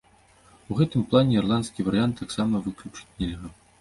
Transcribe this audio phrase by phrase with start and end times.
[0.69, 3.55] У гэтым плане ірландскі варыянт таксама выключыць нельга.